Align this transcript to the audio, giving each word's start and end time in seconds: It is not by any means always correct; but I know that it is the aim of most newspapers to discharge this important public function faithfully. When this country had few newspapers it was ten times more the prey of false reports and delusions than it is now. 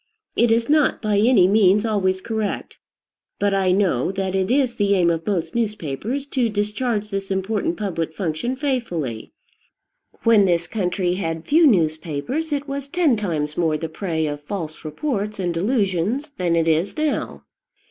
It 0.35 0.51
is 0.51 0.67
not 0.67 0.99
by 0.99 1.19
any 1.19 1.47
means 1.47 1.85
always 1.85 2.21
correct; 2.21 2.79
but 3.37 3.53
I 3.53 3.71
know 3.71 4.11
that 4.11 4.33
it 4.33 4.49
is 4.49 4.73
the 4.73 4.95
aim 4.95 5.11
of 5.11 5.27
most 5.27 5.53
newspapers 5.53 6.25
to 6.29 6.49
discharge 6.49 7.11
this 7.11 7.29
important 7.29 7.77
public 7.77 8.15
function 8.15 8.55
faithfully. 8.55 9.31
When 10.23 10.45
this 10.45 10.65
country 10.65 11.13
had 11.13 11.45
few 11.45 11.67
newspapers 11.67 12.51
it 12.51 12.67
was 12.67 12.87
ten 12.87 13.15
times 13.15 13.57
more 13.57 13.77
the 13.77 13.89
prey 13.89 14.25
of 14.25 14.41
false 14.41 14.83
reports 14.83 15.37
and 15.37 15.53
delusions 15.53 16.31
than 16.31 16.55
it 16.55 16.67
is 16.67 16.97
now. 16.97 17.43